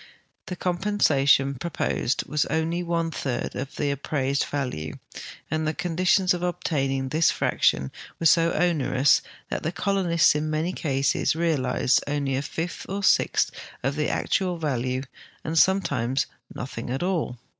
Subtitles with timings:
[0.47, 4.95] The compensation proposed was only one third of the appraised value,
[5.51, 10.73] and the conditions of obtaining this fraction were so onerous that the colonists in many
[10.73, 13.51] cases realized only a fifth or a sixth
[13.83, 15.03] of the actual value,
[15.43, 16.25] and sometimes
[16.55, 17.37] nothins: at all.